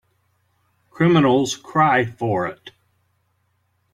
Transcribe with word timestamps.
Criminals 0.89 1.55
cry 1.55 2.05
for 2.05 2.47
it. 2.47 2.71